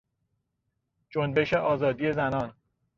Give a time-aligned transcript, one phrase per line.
[1.09, 2.53] جنبش آزادی زنان